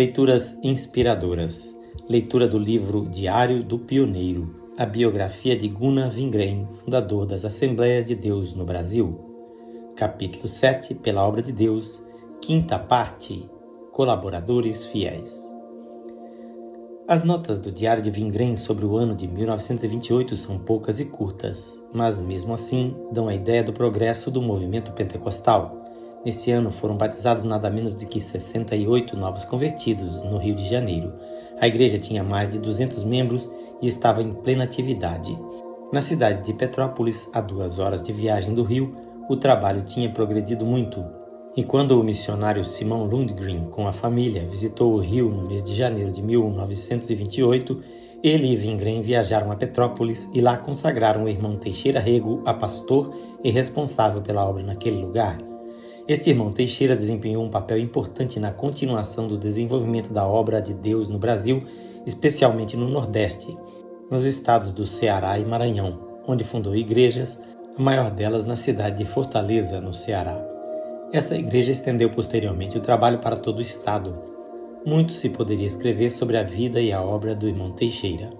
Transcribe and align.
Leituras 0.00 0.58
inspiradoras. 0.62 1.76
Leitura 2.08 2.48
do 2.48 2.58
livro 2.58 3.06
Diário 3.06 3.62
do 3.62 3.78
Pioneiro, 3.78 4.72
a 4.78 4.86
biografia 4.86 5.54
de 5.54 5.68
Gunnar 5.68 6.10
Wingren, 6.10 6.66
fundador 6.82 7.26
das 7.26 7.44
Assembleias 7.44 8.06
de 8.06 8.14
Deus 8.14 8.54
no 8.54 8.64
Brasil. 8.64 9.20
Capítulo 9.94 10.48
7, 10.48 10.94
pela 10.94 11.28
obra 11.28 11.42
de 11.42 11.52
Deus, 11.52 12.02
quinta 12.40 12.78
parte, 12.78 13.46
colaboradores 13.92 14.86
fiéis. 14.86 15.38
As 17.06 17.22
notas 17.22 17.60
do 17.60 17.70
Diário 17.70 18.02
de 18.02 18.08
Wingren 18.08 18.56
sobre 18.56 18.86
o 18.86 18.96
ano 18.96 19.14
de 19.14 19.28
1928 19.28 20.34
são 20.34 20.58
poucas 20.58 20.98
e 20.98 21.04
curtas, 21.04 21.78
mas 21.92 22.18
mesmo 22.22 22.54
assim 22.54 22.96
dão 23.12 23.28
a 23.28 23.34
ideia 23.34 23.62
do 23.62 23.74
progresso 23.74 24.30
do 24.30 24.40
movimento 24.40 24.92
pentecostal 24.92 25.79
Nesse 26.24 26.50
ano 26.50 26.70
foram 26.70 26.96
batizados 26.96 27.44
nada 27.44 27.70
menos 27.70 27.94
do 27.94 28.06
que 28.06 28.20
68 28.20 29.16
novos 29.16 29.44
convertidos 29.44 30.22
no 30.22 30.36
Rio 30.36 30.54
de 30.54 30.68
Janeiro. 30.68 31.14
A 31.58 31.66
igreja 31.66 31.98
tinha 31.98 32.22
mais 32.22 32.50
de 32.50 32.58
200 32.58 33.04
membros 33.04 33.50
e 33.80 33.86
estava 33.86 34.22
em 34.22 34.32
plena 34.32 34.64
atividade. 34.64 35.38
Na 35.90 36.02
cidade 36.02 36.44
de 36.44 36.52
Petrópolis, 36.52 37.28
a 37.32 37.40
duas 37.40 37.78
horas 37.78 38.02
de 38.02 38.12
viagem 38.12 38.52
do 38.52 38.62
rio, 38.62 38.92
o 39.30 39.36
trabalho 39.36 39.82
tinha 39.82 40.12
progredido 40.12 40.66
muito. 40.66 41.02
E 41.56 41.64
quando 41.64 41.98
o 41.98 42.04
missionário 42.04 42.64
Simão 42.64 43.04
Lundgren, 43.04 43.70
com 43.70 43.88
a 43.88 43.92
família, 43.92 44.46
visitou 44.46 44.92
o 44.92 45.00
rio 45.00 45.30
no 45.30 45.48
mês 45.48 45.64
de 45.64 45.74
janeiro 45.74 46.12
de 46.12 46.22
1928, 46.22 47.82
ele 48.22 48.52
e 48.52 48.56
Vingren 48.56 49.00
viajaram 49.00 49.50
a 49.50 49.56
Petrópolis 49.56 50.28
e 50.34 50.40
lá 50.42 50.58
consagraram 50.58 51.24
o 51.24 51.28
irmão 51.28 51.56
Teixeira 51.56 51.98
Rego 51.98 52.42
a 52.44 52.52
pastor 52.52 53.10
e 53.42 53.50
responsável 53.50 54.20
pela 54.20 54.46
obra 54.46 54.62
naquele 54.62 54.98
lugar. 54.98 55.49
Este 56.10 56.30
irmão 56.30 56.50
Teixeira 56.50 56.96
desempenhou 56.96 57.44
um 57.44 57.48
papel 57.48 57.78
importante 57.78 58.40
na 58.40 58.50
continuação 58.50 59.28
do 59.28 59.38
desenvolvimento 59.38 60.12
da 60.12 60.26
obra 60.26 60.60
de 60.60 60.74
Deus 60.74 61.08
no 61.08 61.20
Brasil, 61.20 61.62
especialmente 62.04 62.76
no 62.76 62.88
Nordeste, 62.88 63.56
nos 64.10 64.24
estados 64.24 64.72
do 64.72 64.84
Ceará 64.88 65.38
e 65.38 65.44
Maranhão, 65.44 66.00
onde 66.26 66.42
fundou 66.42 66.74
igrejas, 66.74 67.40
a 67.78 67.80
maior 67.80 68.10
delas 68.10 68.44
na 68.44 68.56
cidade 68.56 68.98
de 68.98 69.04
Fortaleza, 69.04 69.80
no 69.80 69.94
Ceará. 69.94 70.36
Essa 71.12 71.36
igreja 71.36 71.70
estendeu 71.70 72.10
posteriormente 72.10 72.76
o 72.76 72.82
trabalho 72.82 73.20
para 73.20 73.36
todo 73.36 73.60
o 73.60 73.62
estado. 73.62 74.18
Muito 74.84 75.12
se 75.12 75.28
poderia 75.28 75.68
escrever 75.68 76.10
sobre 76.10 76.36
a 76.36 76.42
vida 76.42 76.80
e 76.80 76.92
a 76.92 77.00
obra 77.00 77.36
do 77.36 77.46
irmão 77.46 77.70
Teixeira. 77.70 78.32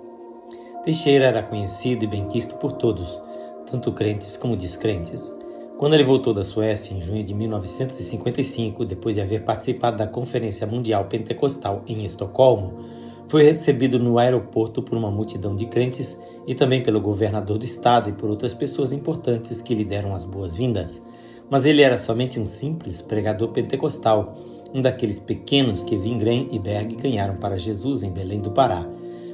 Teixeira 0.83 1.27
era 1.27 1.43
conhecido 1.45 2.03
e 2.03 2.09
benquisto 2.09 2.57
por 2.57 2.73
todos, 2.73 3.23
tanto 3.71 3.93
crentes 3.93 4.37
como 4.37 4.57
descrentes. 4.57 5.33
Quando 5.81 5.95
ele 5.95 6.05
voltou 6.05 6.35
da 6.35 6.45
Suécia 6.45 6.93
em 6.93 7.01
junho 7.01 7.25
de 7.25 7.33
1955, 7.33 8.85
depois 8.85 9.15
de 9.15 9.23
haver 9.23 9.45
participado 9.45 9.97
da 9.97 10.07
Conferência 10.07 10.67
Mundial 10.67 11.07
Pentecostal 11.07 11.83
em 11.87 12.05
Estocolmo, 12.05 12.85
foi 13.29 13.45
recebido 13.45 13.99
no 13.99 14.19
aeroporto 14.19 14.83
por 14.83 14.99
uma 14.99 15.11
multidão 15.11 15.57
de 15.57 15.65
crentes 15.65 16.21
e 16.47 16.55
também 16.55 16.83
pelo 16.83 17.01
governador 17.01 17.57
do 17.57 17.65
estado 17.65 18.11
e 18.11 18.13
por 18.13 18.29
outras 18.29 18.53
pessoas 18.53 18.93
importantes 18.93 19.63
que 19.63 19.75
lhe 19.75 19.83
deram 19.83 20.15
as 20.15 20.23
boas-vindas. 20.23 21.01
Mas 21.49 21.65
ele 21.65 21.81
era 21.81 21.97
somente 21.97 22.39
um 22.39 22.45
simples 22.45 23.01
pregador 23.01 23.49
pentecostal, 23.49 24.35
um 24.75 24.83
daqueles 24.83 25.19
pequenos 25.19 25.83
que 25.83 25.97
Vingren 25.97 26.51
e 26.53 26.59
Berg 26.59 26.95
ganharam 26.97 27.37
para 27.37 27.57
Jesus 27.57 28.03
em 28.03 28.11
Belém 28.11 28.43
do 28.43 28.51
Pará. 28.51 28.87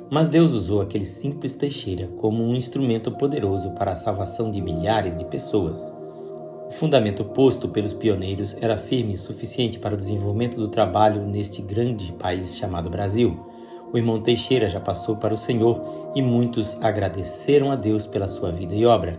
Mas 0.09 0.29
Deus 0.29 0.53
usou 0.53 0.81
aquele 0.81 1.07
simples 1.07 1.57
Teixeira 1.57 2.07
como 2.19 2.45
um 2.45 2.55
instrumento 2.55 3.11
poderoso 3.11 3.73
para 3.73 3.95
a 3.95 3.97
salvação 3.97 4.49
de 4.49 4.63
milhares 4.63 5.17
de 5.17 5.25
pessoas. 5.25 5.96
O 6.69 6.73
fundamento 6.73 7.25
posto 7.25 7.69
pelos 7.69 7.93
pioneiros 7.93 8.57
era 8.61 8.77
firme 8.77 9.15
e 9.15 9.17
suficiente 9.17 9.79
para 9.79 9.95
o 9.95 9.97
desenvolvimento 9.97 10.57
do 10.57 10.69
trabalho 10.69 11.25
neste 11.25 11.63
grande 11.63 12.13
país 12.13 12.57
chamado 12.57 12.91
Brasil. 12.91 13.39
O 13.93 13.97
irmão 13.97 14.21
Teixeira 14.21 14.69
já 14.69 14.81
passou 14.81 15.17
para 15.17 15.33
o 15.33 15.39
Senhor 15.39 16.13
e 16.15 16.21
muitos 16.21 16.77
agradeceram 16.83 17.71
a 17.71 17.77
Deus 17.77 18.05
pela 18.05 18.27
sua 18.27 18.51
vida 18.51 18.75
e 18.75 18.85
obra. 18.85 19.19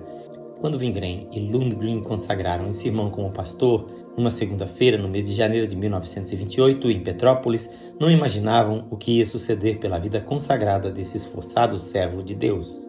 Quando 0.60 0.78
Vingren 0.78 1.30
e 1.32 1.40
Lundgren 1.40 2.02
consagraram 2.02 2.70
esse 2.70 2.88
irmão 2.88 3.10
como 3.10 3.32
pastor, 3.32 3.88
numa 4.18 4.30
segunda-feira, 4.32 4.98
no 4.98 5.08
mês 5.08 5.24
de 5.24 5.34
janeiro 5.34 5.68
de 5.68 5.76
1928, 5.76 6.92
em 6.92 7.00
Petrópolis, 7.00 7.70
não 8.00 8.12
imaginavam 8.12 8.88
o 8.92 8.98
que 8.98 9.20
ia 9.20 9.26
suceder 9.26 9.80
pela 9.80 10.00
vida 10.00 10.20
consagrada 10.20 10.92
desse 10.92 11.16
esforçado 11.16 11.80
servo 11.80 12.22
de 12.22 12.36
Deus. 12.36 12.88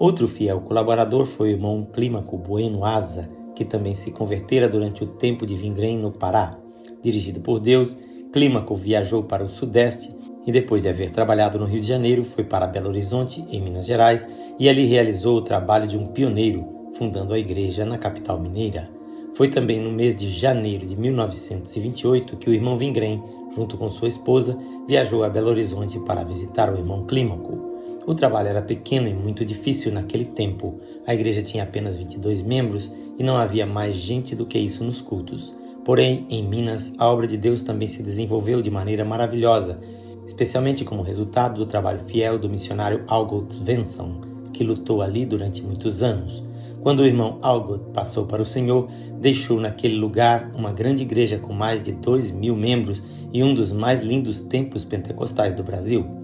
Outro 0.00 0.26
fiel 0.26 0.62
colaborador 0.62 1.26
foi 1.26 1.48
o 1.48 1.56
irmão 1.56 1.86
Clímaco 1.92 2.38
Bueno 2.38 2.86
Asa, 2.86 3.28
que 3.54 3.66
também 3.66 3.94
se 3.94 4.10
convertera 4.10 4.66
durante 4.66 5.04
o 5.04 5.06
tempo 5.06 5.44
de 5.44 5.54
Vingrem 5.54 5.98
no 5.98 6.10
Pará. 6.10 6.56
Dirigido 7.02 7.40
por 7.40 7.60
Deus, 7.60 7.94
Clímaco 8.32 8.74
viajou 8.74 9.24
para 9.24 9.44
o 9.44 9.48
Sudeste 9.50 10.16
e, 10.46 10.50
depois 10.50 10.80
de 10.80 10.88
haver 10.88 11.10
trabalhado 11.10 11.58
no 11.58 11.66
Rio 11.66 11.82
de 11.82 11.86
Janeiro, 11.86 12.24
foi 12.24 12.44
para 12.44 12.66
Belo 12.66 12.88
Horizonte, 12.88 13.44
em 13.50 13.60
Minas 13.60 13.84
Gerais, 13.84 14.26
e 14.58 14.70
ali 14.70 14.86
realizou 14.86 15.36
o 15.36 15.42
trabalho 15.42 15.86
de 15.86 15.98
um 15.98 16.06
pioneiro, 16.06 16.66
fundando 16.94 17.34
a 17.34 17.38
igreja 17.38 17.84
na 17.84 17.98
capital 17.98 18.40
mineira. 18.40 18.88
Foi 19.34 19.50
também 19.50 19.78
no 19.78 19.92
mês 19.92 20.16
de 20.16 20.30
janeiro 20.30 20.86
de 20.86 20.98
1928 20.98 22.38
que 22.38 22.48
o 22.48 22.54
irmão 22.54 22.78
Vingrem, 22.78 23.22
junto 23.54 23.76
com 23.76 23.90
sua 23.90 24.08
esposa, 24.08 24.56
viajou 24.88 25.24
a 25.24 25.28
Belo 25.28 25.50
Horizonte 25.50 26.00
para 26.00 26.24
visitar 26.24 26.72
o 26.72 26.78
irmão 26.78 27.04
Clímaco. 27.04 27.59
O 28.06 28.14
trabalho 28.14 28.48
era 28.48 28.62
pequeno 28.62 29.08
e 29.08 29.14
muito 29.14 29.44
difícil 29.44 29.92
naquele 29.92 30.24
tempo. 30.24 30.80
A 31.06 31.14
igreja 31.14 31.42
tinha 31.42 31.64
apenas 31.64 31.98
22 31.98 32.40
membros 32.42 32.92
e 33.18 33.22
não 33.22 33.36
havia 33.36 33.66
mais 33.66 33.96
gente 33.96 34.34
do 34.34 34.46
que 34.46 34.58
isso 34.58 34.82
nos 34.82 35.00
cultos. 35.00 35.54
Porém, 35.84 36.26
em 36.30 36.42
Minas, 36.42 36.92
a 36.98 37.06
obra 37.06 37.26
de 37.26 37.36
Deus 37.36 37.62
também 37.62 37.88
se 37.88 38.02
desenvolveu 38.02 38.62
de 38.62 38.70
maneira 38.70 39.04
maravilhosa, 39.04 39.78
especialmente 40.26 40.84
como 40.84 41.02
resultado 41.02 41.58
do 41.58 41.66
trabalho 41.66 42.00
fiel 42.00 42.38
do 42.38 42.48
missionário 42.48 43.04
Algot 43.06 43.54
Svensson, 43.54 44.22
que 44.52 44.64
lutou 44.64 45.02
ali 45.02 45.26
durante 45.26 45.62
muitos 45.62 46.02
anos. 46.02 46.42
Quando 46.82 47.00
o 47.00 47.06
irmão 47.06 47.38
Algot 47.42 47.84
passou 47.92 48.24
para 48.24 48.40
o 48.40 48.46
Senhor, 48.46 48.88
deixou 49.20 49.60
naquele 49.60 49.96
lugar 49.96 50.50
uma 50.54 50.72
grande 50.72 51.02
igreja 51.02 51.38
com 51.38 51.52
mais 51.52 51.82
de 51.82 51.92
dois 51.92 52.30
mil 52.30 52.56
membros 52.56 53.02
e 53.32 53.42
um 53.42 53.52
dos 53.52 53.70
mais 53.70 54.00
lindos 54.00 54.40
templos 54.40 54.84
pentecostais 54.84 55.54
do 55.54 55.62
Brasil. 55.62 56.19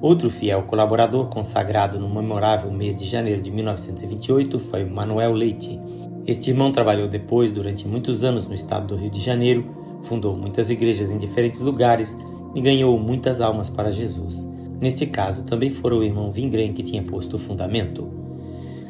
Outro 0.00 0.30
fiel 0.30 0.62
colaborador 0.62 1.26
consagrado 1.26 1.98
no 1.98 2.08
memorável 2.08 2.70
mês 2.70 2.94
de 2.94 3.04
janeiro 3.04 3.42
de 3.42 3.50
1928 3.50 4.56
foi 4.60 4.84
Manuel 4.84 5.32
Leite. 5.32 5.80
Este 6.24 6.50
irmão 6.50 6.70
trabalhou 6.70 7.08
depois 7.08 7.52
durante 7.52 7.88
muitos 7.88 8.22
anos 8.22 8.46
no 8.46 8.54
estado 8.54 8.86
do 8.86 8.96
Rio 8.96 9.10
de 9.10 9.20
Janeiro, 9.20 9.66
fundou 10.04 10.36
muitas 10.36 10.70
igrejas 10.70 11.10
em 11.10 11.18
diferentes 11.18 11.60
lugares 11.60 12.16
e 12.54 12.60
ganhou 12.60 12.96
muitas 12.96 13.40
almas 13.40 13.68
para 13.68 13.90
Jesus. 13.90 14.48
Neste 14.80 15.04
caso, 15.04 15.44
também 15.44 15.70
foi 15.70 15.92
o 15.92 16.04
irmão 16.04 16.30
Vingren 16.30 16.72
que 16.72 16.84
tinha 16.84 17.02
posto 17.02 17.34
o 17.34 17.38
fundamento. 17.38 18.08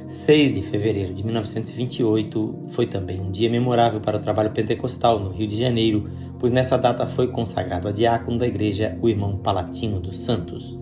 6 0.06 0.56
de 0.56 0.60
fevereiro 0.60 1.14
de 1.14 1.24
1928 1.24 2.66
foi 2.68 2.86
também 2.86 3.18
um 3.18 3.30
dia 3.30 3.48
memorável 3.48 3.98
para 3.98 4.18
o 4.18 4.20
trabalho 4.20 4.50
pentecostal 4.50 5.18
no 5.18 5.30
Rio 5.30 5.46
de 5.46 5.56
Janeiro, 5.56 6.10
pois 6.38 6.52
nessa 6.52 6.76
data 6.76 7.06
foi 7.06 7.28
consagrado 7.28 7.88
a 7.88 7.92
diácono 7.92 8.36
da 8.36 8.46
igreja 8.46 8.98
o 9.00 9.08
irmão 9.08 9.38
Palatino 9.38 10.00
dos 10.00 10.18
Santos. 10.18 10.78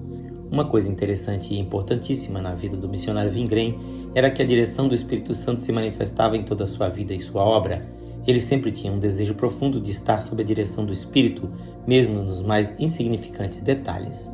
Uma 0.50 0.64
coisa 0.64 0.88
interessante 0.88 1.52
e 1.52 1.58
importantíssima 1.58 2.40
na 2.40 2.54
vida 2.54 2.76
do 2.76 2.88
missionário 2.88 3.30
Vingren 3.30 3.76
era 4.14 4.30
que 4.30 4.40
a 4.40 4.46
direção 4.46 4.86
do 4.86 4.94
Espírito 4.94 5.34
Santo 5.34 5.60
se 5.60 5.72
manifestava 5.72 6.36
em 6.36 6.44
toda 6.44 6.64
a 6.64 6.68
sua 6.68 6.88
vida 6.88 7.12
e 7.12 7.20
sua 7.20 7.42
obra. 7.42 7.86
Ele 8.26 8.40
sempre 8.40 8.70
tinha 8.70 8.92
um 8.92 8.98
desejo 8.98 9.34
profundo 9.34 9.80
de 9.80 9.90
estar 9.90 10.20
sob 10.20 10.42
a 10.42 10.46
direção 10.46 10.86
do 10.86 10.92
Espírito, 10.92 11.50
mesmo 11.86 12.22
nos 12.22 12.42
mais 12.42 12.72
insignificantes 12.78 13.60
detalhes. 13.60 14.30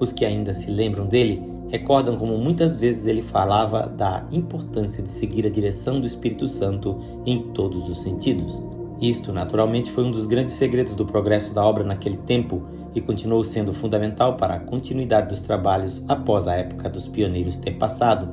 Os 0.00 0.12
que 0.12 0.24
ainda 0.24 0.52
se 0.52 0.70
lembram 0.70 1.06
dele 1.06 1.42
recordam 1.68 2.16
como 2.16 2.36
muitas 2.36 2.76
vezes 2.76 3.06
ele 3.06 3.22
falava 3.22 3.86
da 3.86 4.26
importância 4.30 5.02
de 5.02 5.10
seguir 5.10 5.46
a 5.46 5.50
direção 5.50 6.00
do 6.00 6.06
Espírito 6.06 6.48
Santo 6.48 7.00
em 7.24 7.52
todos 7.52 7.88
os 7.88 8.02
sentidos. 8.02 8.60
Isto, 9.00 9.32
naturalmente, 9.32 9.90
foi 9.90 10.04
um 10.04 10.10
dos 10.10 10.26
grandes 10.26 10.52
segredos 10.52 10.94
do 10.94 11.06
progresso 11.06 11.54
da 11.54 11.64
obra 11.64 11.82
naquele 11.82 12.18
tempo 12.18 12.62
e 12.94 13.00
continuou 13.00 13.42
sendo 13.42 13.72
fundamental 13.72 14.36
para 14.36 14.54
a 14.54 14.60
continuidade 14.60 15.28
dos 15.28 15.40
trabalhos 15.40 16.02
após 16.08 16.46
a 16.46 16.54
época 16.54 16.88
dos 16.88 17.08
pioneiros 17.08 17.56
ter 17.56 17.72
passado. 17.72 18.28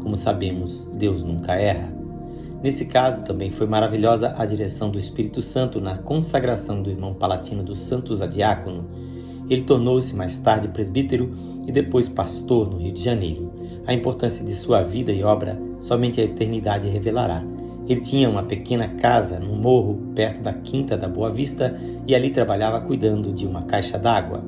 Como 0.00 0.16
sabemos, 0.16 0.88
Deus 0.92 1.22
nunca 1.22 1.54
erra. 1.54 1.92
Nesse 2.62 2.86
caso, 2.86 3.22
também 3.22 3.50
foi 3.50 3.66
maravilhosa 3.66 4.34
a 4.36 4.46
direção 4.46 4.90
do 4.90 4.98
Espírito 4.98 5.42
Santo 5.42 5.80
na 5.80 5.98
consagração 5.98 6.82
do 6.82 6.90
irmão 6.90 7.14
Palatino 7.14 7.62
dos 7.62 7.80
Santos 7.80 8.22
a 8.22 8.26
diácono. 8.26 8.88
Ele 9.48 9.62
tornou-se 9.62 10.14
mais 10.14 10.38
tarde 10.38 10.68
presbítero 10.68 11.32
e 11.66 11.72
depois 11.72 12.08
pastor 12.08 12.70
no 12.70 12.78
Rio 12.78 12.92
de 12.92 13.02
Janeiro. 13.02 13.52
A 13.86 13.92
importância 13.92 14.44
de 14.44 14.54
sua 14.54 14.82
vida 14.82 15.12
e 15.12 15.22
obra 15.22 15.60
somente 15.80 16.20
a 16.20 16.24
eternidade 16.24 16.88
revelará. 16.88 17.55
Ele 17.88 18.00
tinha 18.00 18.28
uma 18.28 18.42
pequena 18.42 18.88
casa 18.88 19.38
no 19.38 19.54
morro, 19.54 20.12
perto 20.14 20.42
da 20.42 20.52
Quinta 20.52 20.96
da 20.96 21.08
Boa 21.08 21.30
Vista, 21.30 21.78
e 22.06 22.14
ali 22.14 22.30
trabalhava 22.30 22.80
cuidando 22.80 23.32
de 23.32 23.46
uma 23.46 23.62
caixa 23.62 23.98
d'água. 23.98 24.42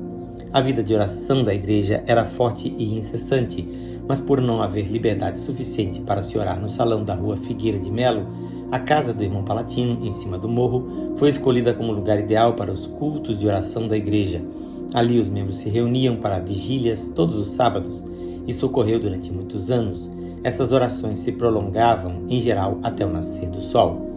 A 0.51 0.61
vida 0.61 0.81
de 0.81 0.93
oração 0.93 1.43
da 1.43 1.53
igreja 1.53 2.03
era 2.07 2.25
forte 2.25 2.73
e 2.77 2.97
incessante, 2.97 3.67
mas 4.07 4.19
por 4.19 4.41
não 4.41 4.61
haver 4.61 4.87
liberdade 4.87 5.39
suficiente 5.39 6.01
para 6.01 6.23
se 6.23 6.37
orar 6.37 6.59
no 6.59 6.69
salão 6.69 7.03
da 7.03 7.13
rua 7.13 7.37
Figueira 7.37 7.79
de 7.79 7.91
Melo, 7.91 8.25
A 8.71 8.77
casa 8.77 9.11
do 9.11 9.23
irmão 9.23 9.43
Palatino, 9.43 10.05
em 10.05 10.11
cima 10.11 10.37
do 10.37 10.47
morro, 10.47 11.15
foi 11.17 11.27
escolhida 11.29 11.73
como 11.73 11.91
lugar 11.91 12.19
ideal 12.19 12.53
para 12.53 12.71
os 12.71 12.85
cultos 12.85 13.39
de 13.39 13.47
oração 13.47 13.87
da 13.87 13.97
igreja. 13.97 14.45
Ali 14.93 15.19
os 15.19 15.27
membros 15.27 15.57
se 15.57 15.69
reuniam 15.69 16.17
para 16.17 16.37
vigílias 16.37 17.07
todos 17.07 17.35
os 17.35 17.49
sábados. 17.49 18.03
Isso 18.47 18.67
ocorreu 18.67 18.99
durante 18.99 19.31
muitos 19.31 19.71
anos. 19.71 20.07
Essas 20.43 20.71
orações 20.71 21.19
se 21.19 21.31
prolongavam, 21.31 22.23
em 22.29 22.39
geral, 22.39 22.79
até 22.81 23.05
o 23.05 23.09
nascer 23.09 23.49
do 23.49 23.61
sol. 23.61 24.09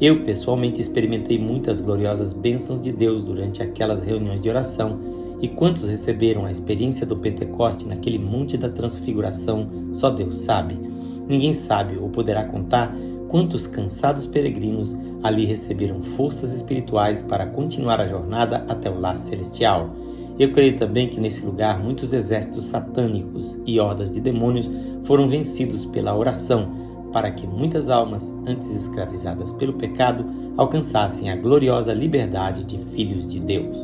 Eu, 0.00 0.24
pessoalmente, 0.24 0.80
experimentei 0.80 1.38
muitas 1.38 1.80
gloriosas 1.80 2.32
bênçãos 2.32 2.80
de 2.80 2.90
Deus 2.92 3.22
durante 3.22 3.62
aquelas 3.62 4.02
reuniões 4.02 4.40
de 4.40 4.48
oração, 4.48 4.98
e 5.40 5.48
quantos 5.48 5.88
receberam 5.88 6.44
a 6.44 6.50
experiência 6.50 7.06
do 7.06 7.16
Pentecoste 7.16 7.88
naquele 7.88 8.18
monte 8.18 8.58
da 8.58 8.68
transfiguração, 8.68 9.66
só 9.92 10.10
Deus 10.10 10.40
sabe. 10.40 10.78
Ninguém 11.26 11.54
sabe 11.54 11.96
ou 11.96 12.10
poderá 12.10 12.44
contar 12.44 12.94
quantos 13.28 13.66
cansados 13.66 14.26
peregrinos 14.26 14.96
ali 15.22 15.46
receberam 15.46 16.02
forças 16.02 16.52
espirituais 16.52 17.22
para 17.22 17.46
continuar 17.46 18.00
a 18.00 18.06
jornada 18.06 18.64
até 18.68 18.90
o 18.90 18.98
lar 18.98 19.18
celestial. 19.18 19.90
Eu 20.38 20.52
creio 20.52 20.76
também 20.76 21.08
que 21.08 21.20
nesse 21.20 21.44
lugar 21.44 21.78
muitos 21.78 22.12
exércitos 22.12 22.64
satânicos 22.66 23.58
e 23.66 23.78
hordas 23.78 24.10
de 24.10 24.20
demônios 24.20 24.70
foram 25.04 25.28
vencidos 25.28 25.84
pela 25.84 26.16
oração, 26.16 26.80
para 27.12 27.30
que 27.30 27.46
muitas 27.46 27.88
almas, 27.88 28.32
antes 28.46 28.68
escravizadas 28.74 29.52
pelo 29.52 29.74
pecado, 29.74 30.24
alcançassem 30.56 31.30
a 31.30 31.36
gloriosa 31.36 31.92
liberdade 31.92 32.64
de 32.64 32.78
filhos 32.94 33.26
de 33.26 33.40
Deus. 33.40 33.76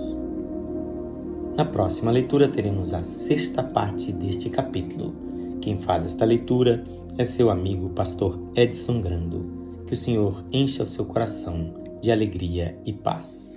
Na 1.56 1.64
próxima 1.64 2.10
leitura 2.10 2.48
teremos 2.48 2.92
a 2.92 3.02
sexta 3.02 3.62
parte 3.62 4.12
deste 4.12 4.50
capítulo. 4.50 5.14
Quem 5.60 5.78
faz 5.78 6.04
esta 6.04 6.24
leitura 6.24 6.84
é 7.16 7.24
seu 7.24 7.48
amigo 7.50 7.88
pastor 7.90 8.38
Edson 8.54 9.00
Grando. 9.00 9.56
Que 9.86 9.94
o 9.94 9.96
Senhor 9.96 10.44
encha 10.52 10.82
o 10.82 10.86
seu 10.86 11.06
coração 11.06 11.72
de 12.02 12.12
alegria 12.12 12.78
e 12.84 12.92
paz. 12.92 13.55